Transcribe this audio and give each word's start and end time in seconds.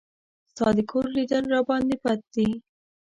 ستا 0.51 0.67
د 0.77 0.79
کور 0.91 1.05
لیدل 1.17 1.43
راباندې 1.53 1.95
بد 2.03 2.19
دي. 2.33 2.49